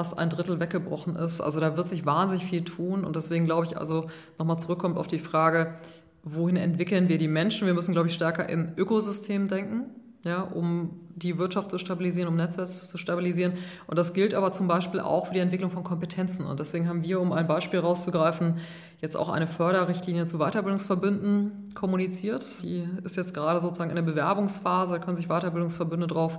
fast 0.00 0.18
ein 0.18 0.30
Drittel 0.30 0.60
weggebrochen 0.60 1.14
ist. 1.14 1.42
Also 1.42 1.60
da 1.60 1.76
wird 1.76 1.86
sich 1.86 2.06
wahnsinnig 2.06 2.46
viel 2.46 2.64
tun. 2.64 3.04
Und 3.04 3.16
deswegen 3.16 3.44
glaube 3.44 3.66
ich, 3.66 3.76
also 3.76 4.06
nochmal 4.38 4.58
zurückkommt 4.58 4.96
auf 4.96 5.08
die 5.08 5.18
Frage, 5.18 5.74
wohin 6.22 6.56
entwickeln 6.56 7.10
wir 7.10 7.18
die 7.18 7.28
Menschen? 7.28 7.66
Wir 7.66 7.74
müssen, 7.74 7.92
glaube 7.92 8.08
ich, 8.08 8.14
stärker 8.14 8.48
in 8.48 8.72
Ökosystemen 8.78 9.48
denken 9.48 9.90
ja, 10.22 10.42
um 10.42 10.90
die 11.16 11.38
Wirtschaft 11.38 11.70
zu 11.70 11.78
stabilisieren, 11.78 12.28
um 12.28 12.36
Netzwerke 12.36 12.70
zu 12.70 12.98
stabilisieren. 12.98 13.54
Und 13.86 13.98
das 13.98 14.12
gilt 14.12 14.34
aber 14.34 14.52
zum 14.52 14.68
Beispiel 14.68 15.00
auch 15.00 15.26
für 15.26 15.34
die 15.34 15.40
Entwicklung 15.40 15.70
von 15.70 15.82
Kompetenzen. 15.82 16.46
Und 16.46 16.60
deswegen 16.60 16.88
haben 16.88 17.02
wir, 17.02 17.20
um 17.20 17.32
ein 17.32 17.46
Beispiel 17.46 17.80
rauszugreifen, 17.80 18.58
jetzt 19.00 19.16
auch 19.16 19.30
eine 19.30 19.46
Förderrichtlinie 19.46 20.26
zu 20.26 20.38
Weiterbildungsverbünden 20.38 21.72
kommuniziert. 21.74 22.46
Die 22.62 22.86
ist 23.02 23.16
jetzt 23.16 23.32
gerade 23.32 23.60
sozusagen 23.60 23.90
in 23.90 23.96
der 23.96 24.02
Bewerbungsphase, 24.02 24.94
da 24.94 24.98
können 24.98 25.16
sich 25.16 25.28
Weiterbildungsverbünde 25.28 26.06
drauf 26.06 26.38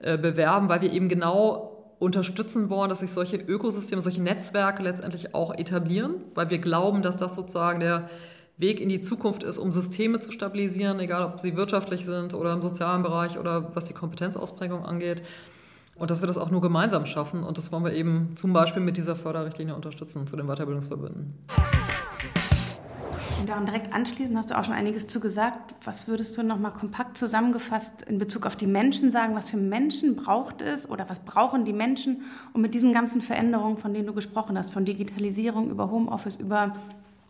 äh, 0.00 0.18
bewerben, 0.18 0.68
weil 0.68 0.82
wir 0.82 0.92
eben 0.92 1.08
genau 1.08 1.71
unterstützen 2.02 2.68
wollen, 2.68 2.90
dass 2.90 2.98
sich 2.98 3.12
solche 3.12 3.36
Ökosysteme, 3.36 4.02
solche 4.02 4.20
Netzwerke 4.20 4.82
letztendlich 4.82 5.36
auch 5.36 5.54
etablieren, 5.54 6.16
weil 6.34 6.50
wir 6.50 6.58
glauben, 6.58 7.02
dass 7.02 7.16
das 7.16 7.36
sozusagen 7.36 7.78
der 7.78 8.10
Weg 8.58 8.80
in 8.80 8.88
die 8.88 9.00
Zukunft 9.00 9.44
ist, 9.44 9.56
um 9.56 9.70
Systeme 9.70 10.18
zu 10.18 10.32
stabilisieren, 10.32 10.98
egal 10.98 11.24
ob 11.24 11.38
sie 11.38 11.56
wirtschaftlich 11.56 12.04
sind 12.04 12.34
oder 12.34 12.52
im 12.52 12.60
sozialen 12.60 13.04
Bereich 13.04 13.38
oder 13.38 13.70
was 13.74 13.84
die 13.84 13.94
Kompetenzausprägung 13.94 14.84
angeht. 14.84 15.22
Und 15.94 16.10
dass 16.10 16.20
wir 16.20 16.26
das 16.26 16.38
auch 16.38 16.50
nur 16.50 16.60
gemeinsam 16.60 17.06
schaffen. 17.06 17.44
Und 17.44 17.56
das 17.56 17.70
wollen 17.70 17.84
wir 17.84 17.92
eben 17.92 18.32
zum 18.34 18.52
Beispiel 18.52 18.82
mit 18.82 18.96
dieser 18.96 19.14
Förderrichtlinie 19.14 19.76
unterstützen 19.76 20.26
zu 20.26 20.36
den 20.36 20.46
Weiterbildungsverbünden. 20.46 21.34
Und 23.42 23.48
daran 23.48 23.66
direkt 23.66 23.92
anschließend 23.92 24.38
hast 24.38 24.52
du 24.52 24.56
auch 24.56 24.62
schon 24.62 24.74
einiges 24.74 25.08
zu 25.08 25.18
gesagt. 25.18 25.74
Was 25.82 26.06
würdest 26.06 26.38
du 26.38 26.44
nochmal 26.44 26.72
kompakt 26.72 27.18
zusammengefasst 27.18 28.02
in 28.02 28.20
Bezug 28.20 28.46
auf 28.46 28.54
die 28.54 28.68
Menschen 28.68 29.10
sagen? 29.10 29.34
Was 29.34 29.50
für 29.50 29.56
Menschen 29.56 30.14
braucht 30.14 30.62
es 30.62 30.88
oder 30.88 31.10
was 31.10 31.18
brauchen 31.18 31.64
die 31.64 31.72
Menschen, 31.72 32.22
um 32.52 32.60
mit 32.62 32.72
diesen 32.72 32.92
ganzen 32.92 33.20
Veränderungen, 33.20 33.78
von 33.78 33.94
denen 33.94 34.06
du 34.06 34.14
gesprochen 34.14 34.56
hast, 34.56 34.72
von 34.72 34.84
Digitalisierung 34.84 35.70
über 35.70 35.90
Homeoffice, 35.90 36.36
über 36.36 36.76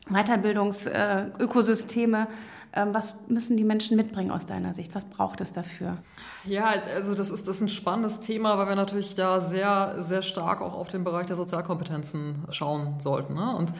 Weiterbildungsökosysteme. 0.08 2.28
Ähm, 2.74 2.94
was 2.94 3.28
müssen 3.28 3.58
die 3.58 3.64
Menschen 3.64 3.96
mitbringen 3.96 4.30
aus 4.30 4.46
deiner 4.46 4.72
Sicht? 4.72 4.94
Was 4.94 5.04
braucht 5.04 5.42
es 5.42 5.52
dafür? 5.52 5.98
Ja, 6.44 6.72
also 6.94 7.14
das 7.14 7.30
ist, 7.30 7.46
das 7.46 7.56
ist 7.56 7.62
ein 7.62 7.68
spannendes 7.68 8.20
Thema, 8.20 8.56
weil 8.56 8.68
wir 8.68 8.76
natürlich 8.76 9.14
da 9.14 9.40
sehr, 9.40 9.96
sehr 9.98 10.22
stark 10.22 10.62
auch 10.62 10.72
auf 10.72 10.88
den 10.88 11.04
Bereich 11.04 11.26
der 11.26 11.36
Sozialkompetenzen 11.36 12.46
schauen 12.50 12.98
sollten. 12.98 13.34
Ne? 13.34 13.54
Und 13.56 13.74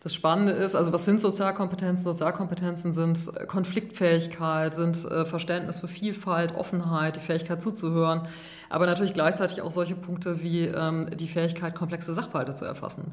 das 0.00 0.12
Spannende 0.12 0.52
ist, 0.52 0.74
also 0.74 0.92
was 0.92 1.06
sind 1.06 1.22
Sozialkompetenzen? 1.22 2.04
Sozialkompetenzen 2.04 2.92
sind 2.92 3.30
Konfliktfähigkeit, 3.48 4.74
sind 4.74 5.02
äh, 5.06 5.24
Verständnis 5.24 5.78
für 5.78 5.88
Vielfalt, 5.88 6.54
Offenheit, 6.54 7.16
die 7.16 7.20
Fähigkeit 7.20 7.62
zuzuhören, 7.62 8.28
aber 8.68 8.84
natürlich 8.84 9.14
gleichzeitig 9.14 9.62
auch 9.62 9.70
solche 9.70 9.94
Punkte 9.94 10.42
wie 10.42 10.66
ähm, 10.66 11.08
die 11.16 11.28
Fähigkeit, 11.28 11.74
komplexe 11.74 12.12
Sachverhalte 12.12 12.54
zu 12.54 12.66
erfassen. 12.66 13.12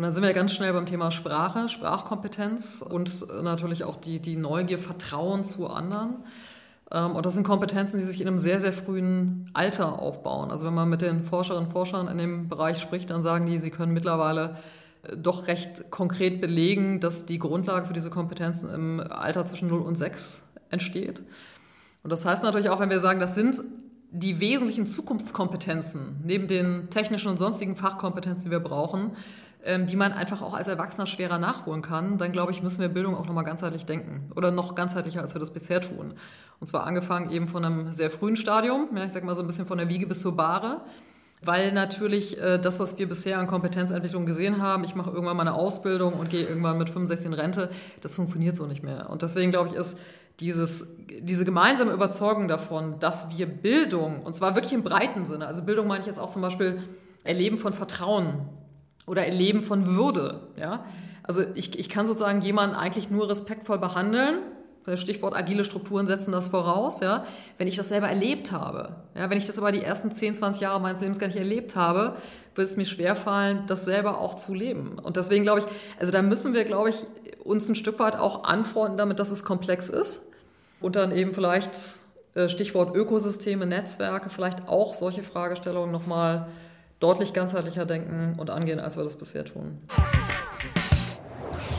Und 0.00 0.04
dann 0.04 0.14
sind 0.14 0.22
wir 0.22 0.32
ganz 0.32 0.54
schnell 0.54 0.72
beim 0.72 0.86
Thema 0.86 1.10
Sprache, 1.10 1.68
Sprachkompetenz 1.68 2.80
und 2.80 3.26
natürlich 3.42 3.84
auch 3.84 3.96
die, 3.96 4.18
die 4.18 4.34
Neugier, 4.34 4.78
Vertrauen 4.78 5.44
zu 5.44 5.66
anderen. 5.66 6.24
Ähm, 6.90 7.14
und 7.14 7.26
das 7.26 7.34
sind 7.34 7.44
Kompetenzen, 7.44 8.00
die 8.00 8.06
sich 8.06 8.18
in 8.18 8.26
einem 8.26 8.38
sehr, 8.38 8.60
sehr 8.60 8.72
frühen 8.72 9.50
Alter 9.52 9.98
aufbauen. 9.98 10.50
Also 10.50 10.64
wenn 10.64 10.72
man 10.72 10.88
mit 10.88 11.02
den 11.02 11.22
Forscherinnen 11.22 11.66
und 11.66 11.72
Forschern 11.72 12.08
in 12.08 12.16
dem 12.16 12.48
Bereich 12.48 12.80
spricht, 12.80 13.10
dann 13.10 13.22
sagen 13.22 13.44
die, 13.44 13.58
sie 13.58 13.70
können 13.70 13.92
mittlerweile 13.92 14.56
äh, 15.02 15.18
doch 15.18 15.48
recht 15.48 15.90
konkret 15.90 16.40
belegen, 16.40 17.00
dass 17.00 17.26
die 17.26 17.38
Grundlage 17.38 17.86
für 17.86 17.92
diese 17.92 18.08
Kompetenzen 18.08 18.70
im 18.70 19.00
Alter 19.00 19.44
zwischen 19.44 19.68
0 19.68 19.82
und 19.82 19.96
6 19.96 20.42
entsteht. 20.70 21.22
Und 22.02 22.08
das 22.10 22.24
heißt 22.24 22.42
natürlich 22.42 22.70
auch, 22.70 22.80
wenn 22.80 22.88
wir 22.88 23.00
sagen, 23.00 23.20
das 23.20 23.34
sind 23.34 23.62
die 24.12 24.40
wesentlichen 24.40 24.86
Zukunftskompetenzen 24.86 26.22
neben 26.24 26.46
den 26.48 26.88
technischen 26.88 27.28
und 27.28 27.36
sonstigen 27.36 27.76
Fachkompetenzen, 27.76 28.44
die 28.46 28.50
wir 28.50 28.60
brauchen, 28.60 29.12
ähm, 29.64 29.86
die 29.86 29.96
man 29.96 30.12
einfach 30.12 30.42
auch 30.42 30.54
als 30.54 30.68
Erwachsener 30.68 31.06
schwerer 31.06 31.38
nachholen 31.38 31.82
kann, 31.82 32.18
dann 32.18 32.32
glaube 32.32 32.52
ich, 32.52 32.62
müssen 32.62 32.80
wir 32.80 32.88
Bildung 32.88 33.16
auch 33.16 33.26
nochmal 33.26 33.44
ganzheitlich 33.44 33.86
denken. 33.86 34.30
Oder 34.34 34.50
noch 34.50 34.74
ganzheitlicher, 34.74 35.20
als 35.20 35.34
wir 35.34 35.40
das 35.40 35.52
bisher 35.52 35.80
tun. 35.80 36.14
Und 36.60 36.66
zwar 36.66 36.86
angefangen 36.86 37.30
eben 37.30 37.48
von 37.48 37.64
einem 37.64 37.92
sehr 37.92 38.10
frühen 38.10 38.36
Stadium, 38.36 38.88
ja, 38.94 39.04
ich 39.04 39.12
sage 39.12 39.26
mal 39.26 39.34
so 39.34 39.42
ein 39.42 39.46
bisschen 39.46 39.66
von 39.66 39.78
der 39.78 39.88
Wiege 39.88 40.06
bis 40.06 40.20
zur 40.20 40.36
Bahre. 40.36 40.82
Weil 41.42 41.72
natürlich 41.72 42.38
äh, 42.38 42.58
das, 42.58 42.80
was 42.80 42.98
wir 42.98 43.08
bisher 43.08 43.38
an 43.38 43.46
Kompetenzentwicklung 43.46 44.26
gesehen 44.26 44.60
haben, 44.60 44.84
ich 44.84 44.94
mache 44.94 45.10
irgendwann 45.10 45.36
mal 45.38 45.46
eine 45.46 45.54
Ausbildung 45.54 46.14
und 46.14 46.28
gehe 46.28 46.46
irgendwann 46.46 46.76
mit 46.76 46.90
65 46.90 47.26
in 47.26 47.32
Rente, 47.32 47.70
das 48.02 48.14
funktioniert 48.14 48.56
so 48.56 48.66
nicht 48.66 48.82
mehr. 48.82 49.08
Und 49.08 49.22
deswegen 49.22 49.50
glaube 49.50 49.70
ich, 49.70 49.74
ist 49.74 49.98
dieses, 50.40 50.88
diese 51.20 51.46
gemeinsame 51.46 51.92
Überzeugung 51.92 52.48
davon, 52.48 52.98
dass 52.98 53.36
wir 53.36 53.46
Bildung, 53.46 54.22
und 54.22 54.34
zwar 54.34 54.54
wirklich 54.54 54.74
im 54.74 54.82
breiten 54.82 55.24
Sinne, 55.24 55.46
also 55.46 55.62
Bildung 55.62 55.86
meine 55.86 56.00
ich 56.00 56.06
jetzt 56.06 56.18
auch 56.18 56.30
zum 56.30 56.42
Beispiel 56.42 56.82
Erleben 57.24 57.58
von 57.58 57.72
Vertrauen 57.72 58.48
oder 59.06 59.26
Erleben 59.26 59.62
von 59.62 59.86
Würde. 59.86 60.40
Ja? 60.56 60.84
Also 61.22 61.42
ich, 61.54 61.78
ich 61.78 61.88
kann 61.88 62.06
sozusagen 62.06 62.42
jemanden 62.42 62.76
eigentlich 62.76 63.10
nur 63.10 63.28
respektvoll 63.28 63.78
behandeln. 63.78 64.38
Stichwort 64.94 65.36
agile 65.36 65.64
Strukturen 65.64 66.06
setzen 66.06 66.32
das 66.32 66.48
voraus, 66.48 67.00
ja, 67.00 67.24
wenn 67.58 67.68
ich 67.68 67.76
das 67.76 67.90
selber 67.90 68.08
erlebt 68.08 68.50
habe. 68.50 68.96
Ja, 69.14 69.30
wenn 69.30 69.38
ich 69.38 69.46
das 69.46 69.58
aber 69.58 69.70
die 69.70 69.82
ersten 69.82 70.12
10, 70.12 70.36
20 70.36 70.62
Jahre 70.62 70.80
meines 70.80 71.00
Lebens 71.00 71.20
gar 71.20 71.28
nicht 71.28 71.36
erlebt 71.36 71.76
habe, 71.76 72.16
wird 72.54 72.66
es 72.66 72.76
mir 72.76 72.86
schwerfallen, 72.86 73.64
das 73.68 73.84
selber 73.84 74.18
auch 74.18 74.34
zu 74.34 74.54
leben. 74.54 74.98
Und 74.98 75.16
deswegen 75.16 75.44
glaube 75.44 75.60
ich, 75.60 75.66
also 76.00 76.10
da 76.10 76.22
müssen 76.22 76.54
wir, 76.54 76.64
glaube 76.64 76.90
ich, 76.90 76.96
uns 77.44 77.68
ein 77.68 77.76
Stück 77.76 77.98
weit 77.98 78.16
auch 78.16 78.44
anfreunden 78.44 78.98
damit, 78.98 79.18
dass 79.18 79.30
es 79.30 79.44
komplex 79.44 79.88
ist 79.88 80.22
und 80.80 80.96
dann 80.96 81.12
eben 81.12 81.34
vielleicht 81.34 81.72
äh, 82.34 82.48
Stichwort 82.48 82.96
Ökosysteme, 82.96 83.66
Netzwerke, 83.66 84.30
vielleicht 84.30 84.68
auch 84.68 84.94
solche 84.94 85.22
Fragestellungen 85.22 85.92
nochmal 85.92 86.48
deutlich 87.00 87.32
ganzheitlicher 87.32 87.86
denken 87.86 88.36
und 88.38 88.50
angehen, 88.50 88.78
als 88.78 88.96
wir 88.96 89.04
das 89.04 89.16
bisher 89.16 89.44
tun. 89.44 89.78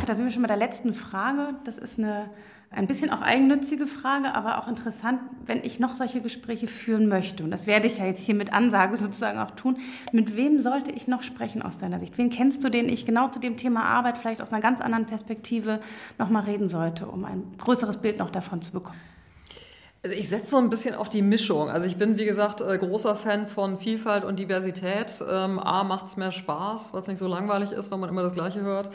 Da 0.06 0.16
sind 0.16 0.26
wir 0.26 0.32
schon 0.32 0.42
bei 0.42 0.48
der 0.48 0.58
letzten 0.58 0.94
Frage. 0.94 1.54
Das 1.64 1.78
ist 1.78 1.98
eine 1.98 2.30
ein 2.74 2.88
bisschen 2.88 3.10
auch 3.10 3.22
eigennützige 3.22 3.86
Frage, 3.86 4.34
aber 4.34 4.58
auch 4.58 4.68
interessant, 4.70 5.20
wenn 5.46 5.62
ich 5.64 5.82
noch 5.82 5.94
solche 5.94 6.22
Gespräche 6.22 6.68
führen 6.68 7.10
möchte. 7.10 7.44
Und 7.44 7.52
das 7.52 7.68
werde 7.68 7.88
ich 7.88 7.98
ja 7.98 8.06
jetzt 8.06 8.22
hier 8.22 8.34
mit 8.34 8.54
Ansage 8.54 8.96
sozusagen 8.96 9.40
auch 9.40 9.52
tun. 9.52 9.78
Mit 10.14 10.38
wem 10.38 10.62
sollte 10.62 10.90
ich 10.92 11.08
noch 11.08 11.22
sprechen 11.22 11.62
aus 11.62 11.78
deiner 11.78 12.00
Sicht? 12.00 12.18
Wen 12.18 12.30
kennst 12.30 12.64
du, 12.64 12.70
den 12.70 12.88
ich 12.88 13.06
genau 13.06 13.28
zu 13.28 13.40
dem 13.40 13.58
Thema 13.58 13.84
Arbeit 13.84 14.18
vielleicht 14.18 14.42
aus 14.42 14.54
einer 14.54 14.62
ganz 14.62 14.80
anderen 14.80 15.06
Perspektive 15.06 15.82
noch 16.18 16.30
mal 16.30 16.44
reden 16.44 16.70
sollte, 16.70 17.08
um 17.08 17.26
ein 17.26 17.44
größeres 17.58 17.98
Bild 17.98 18.20
noch 18.20 18.32
davon 18.32 18.62
zu 18.62 18.72
bekommen? 18.72 19.00
Also 20.04 20.16
ich 20.16 20.30
setze 20.30 20.52
so 20.52 20.58
ein 20.58 20.72
bisschen 20.72 20.96
auf 20.96 21.10
die 21.10 21.22
Mischung. 21.22 21.70
Also 21.70 21.86
ich 21.86 21.98
bin, 21.98 22.18
wie 22.18 22.26
gesagt, 22.26 22.60
äh, 22.60 22.78
großer 22.78 23.16
Fan 23.16 23.48
von 23.48 23.78
Vielfalt 23.78 24.24
und 24.24 24.40
Diversität. 24.40 25.24
Ähm, 25.32 25.60
A, 25.60 25.84
macht 25.84 26.08
es 26.08 26.18
mehr 26.18 26.32
Spaß, 26.32 26.92
es 26.94 27.08
nicht 27.08 27.20
so 27.20 27.28
langweilig 27.28 27.72
ist, 27.72 27.92
weil 27.92 28.00
man 28.00 28.10
immer 28.10 28.24
das 28.24 28.34
Gleiche 28.34 28.62
hört. 28.62 28.90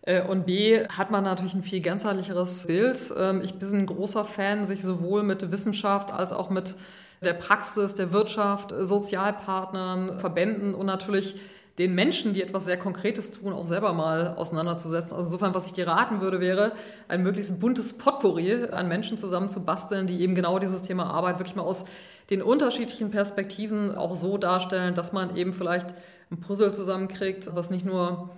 Äh, 0.00 0.22
und 0.22 0.46
B, 0.46 0.86
hat 0.88 1.10
man 1.10 1.24
natürlich 1.24 1.52
ein 1.52 1.62
viel 1.62 1.82
ganzheitlicheres 1.82 2.66
Bild. 2.66 2.96
Ähm, 3.18 3.42
ich 3.44 3.58
bin 3.58 3.68
ein 3.68 3.86
großer 3.86 4.24
Fan, 4.24 4.64
sich 4.64 4.82
sowohl 4.82 5.24
mit 5.24 5.50
Wissenschaft 5.52 6.10
als 6.10 6.32
auch 6.32 6.48
mit 6.48 6.74
der 7.20 7.34
Praxis, 7.34 7.92
der 7.94 8.12
Wirtschaft, 8.12 8.72
Sozialpartnern, 8.78 10.20
Verbänden 10.20 10.74
und 10.74 10.86
natürlich 10.86 11.36
den 11.78 11.94
Menschen, 11.94 12.32
die 12.32 12.42
etwas 12.42 12.64
sehr 12.64 12.78
Konkretes 12.78 13.30
tun, 13.30 13.52
auch 13.52 13.66
selber 13.66 13.92
mal 13.92 14.34
auseinanderzusetzen. 14.34 15.14
Also 15.14 15.28
insofern, 15.28 15.54
was 15.54 15.66
ich 15.66 15.74
dir 15.74 15.86
raten 15.86 16.20
würde, 16.20 16.40
wäre, 16.40 16.72
ein 17.08 17.22
möglichst 17.22 17.60
buntes 17.60 17.98
Potpourri 17.98 18.64
an 18.70 18.88
Menschen 18.88 19.18
zusammenzubasteln, 19.18 20.06
die 20.06 20.20
eben 20.20 20.34
genau 20.34 20.58
dieses 20.58 20.82
Thema 20.82 21.04
Arbeit 21.04 21.38
wirklich 21.38 21.56
mal 21.56 21.62
aus 21.62 21.84
den 22.30 22.42
unterschiedlichen 22.42 23.10
Perspektiven 23.10 23.94
auch 23.94 24.16
so 24.16 24.38
darstellen, 24.38 24.94
dass 24.94 25.12
man 25.12 25.36
eben 25.36 25.52
vielleicht 25.52 25.94
ein 26.30 26.40
Puzzle 26.40 26.72
zusammenkriegt, 26.72 27.54
was 27.54 27.70
nicht 27.70 27.84
nur 27.84 28.30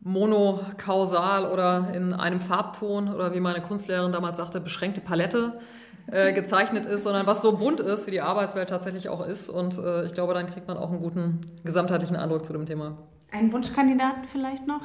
monokausal 0.00 1.50
oder 1.50 1.92
in 1.94 2.12
einem 2.12 2.40
Farbton 2.40 3.12
oder 3.12 3.34
wie 3.34 3.40
meine 3.40 3.62
Kunstlehrerin 3.62 4.12
damals 4.12 4.38
sagte, 4.38 4.60
beschränkte 4.60 5.00
Palette 5.00 5.58
äh, 6.10 6.32
gezeichnet 6.32 6.86
ist, 6.86 7.02
sondern 7.02 7.26
was 7.26 7.42
so 7.42 7.56
bunt 7.56 7.80
ist, 7.80 8.06
wie 8.06 8.12
die 8.12 8.20
Arbeitswelt 8.20 8.68
tatsächlich 8.68 9.08
auch 9.08 9.26
ist. 9.26 9.48
Und 9.48 9.78
äh, 9.78 10.04
ich 10.04 10.12
glaube, 10.12 10.34
dann 10.34 10.46
kriegt 10.46 10.68
man 10.68 10.76
auch 10.76 10.90
einen 10.90 11.00
guten 11.00 11.40
gesamtheitlichen 11.64 12.16
Eindruck 12.16 12.44
zu 12.44 12.52
dem 12.52 12.66
Thema. 12.66 12.96
Ein 13.32 13.52
Wunschkandidat 13.52 14.26
vielleicht 14.30 14.66
noch? 14.66 14.82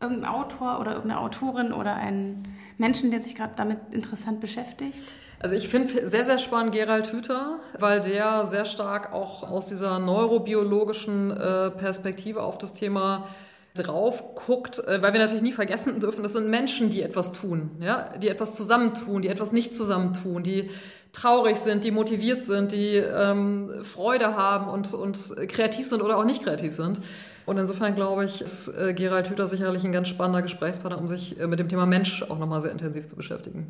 Irgendein 0.00 0.28
Autor 0.28 0.80
oder 0.80 0.94
irgendeine 0.94 1.20
Autorin 1.20 1.72
oder 1.72 1.94
ein 1.94 2.48
Menschen, 2.76 3.10
der 3.10 3.20
sich 3.20 3.36
gerade 3.36 3.52
damit 3.56 3.78
interessant 3.92 4.40
beschäftigt? 4.40 5.02
Also 5.38 5.54
ich 5.54 5.68
finde 5.68 6.06
sehr, 6.06 6.24
sehr 6.24 6.38
spannend 6.38 6.74
Gerald 6.74 7.12
Hüther, 7.12 7.58
weil 7.78 8.00
der 8.00 8.46
sehr 8.46 8.64
stark 8.64 9.12
auch 9.12 9.42
aus 9.42 9.66
dieser 9.66 9.98
neurobiologischen 9.98 11.30
äh, 11.30 11.70
Perspektive 11.70 12.42
auf 12.42 12.58
das 12.58 12.72
Thema 12.72 13.28
drauf 13.74 14.34
guckt, 14.36 14.78
äh, 14.78 15.02
weil 15.02 15.12
wir 15.12 15.20
natürlich 15.20 15.42
nie 15.42 15.52
vergessen 15.52 16.00
dürfen, 16.00 16.22
das 16.22 16.32
sind 16.32 16.48
Menschen, 16.48 16.90
die 16.90 17.02
etwas 17.02 17.32
tun, 17.32 17.72
ja, 17.80 18.16
die 18.18 18.28
etwas 18.28 18.54
zusammentun, 18.54 19.22
die 19.22 19.28
etwas 19.28 19.52
nicht 19.52 19.74
zusammentun, 19.74 20.42
die 20.42 20.70
traurig 21.12 21.56
sind, 21.56 21.84
die 21.84 21.90
motiviert 21.90 22.44
sind, 22.44 22.72
die 22.72 22.96
ähm, 22.96 23.70
Freude 23.82 24.36
haben 24.36 24.68
und, 24.68 24.92
und 24.94 25.36
kreativ 25.48 25.86
sind 25.86 26.02
oder 26.02 26.18
auch 26.18 26.24
nicht 26.24 26.42
kreativ 26.42 26.72
sind. 26.72 27.00
Und 27.46 27.58
insofern 27.58 27.94
glaube 27.94 28.24
ich, 28.24 28.40
ist 28.40 28.68
äh, 28.68 28.94
Gerald 28.94 29.28
Hüther 29.28 29.46
sicherlich 29.46 29.84
ein 29.84 29.92
ganz 29.92 30.08
spannender 30.08 30.42
Gesprächspartner, 30.42 30.98
um 30.98 31.08
sich 31.08 31.38
äh, 31.38 31.46
mit 31.46 31.58
dem 31.58 31.68
Thema 31.68 31.84
Mensch 31.84 32.22
auch 32.22 32.38
nochmal 32.38 32.60
sehr 32.60 32.72
intensiv 32.72 33.06
zu 33.06 33.16
beschäftigen. 33.16 33.68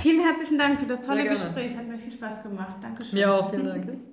Vielen 0.00 0.24
herzlichen 0.24 0.58
Dank 0.58 0.80
für 0.80 0.86
das 0.86 1.00
tolle 1.02 1.24
Gespräch. 1.28 1.76
Hat 1.76 1.86
mir 1.86 1.98
viel 1.98 2.12
Spaß 2.12 2.42
gemacht. 2.42 2.76
Dankeschön. 2.80 3.18
Ja, 3.18 3.48
vielen 3.48 3.66
Dank. 3.66 4.11